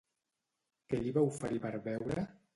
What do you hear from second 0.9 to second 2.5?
Què li va oferir per beure?